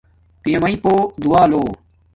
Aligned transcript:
پیا 0.41 0.57
مݵݵ 0.63 0.75
پوہ 0.83 0.97
دعا 1.21 1.43
لو 1.51 1.63